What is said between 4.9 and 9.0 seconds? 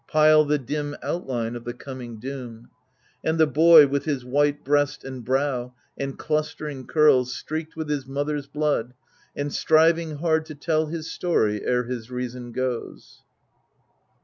and brow, and clustering curls, Streaked with his mother's blood,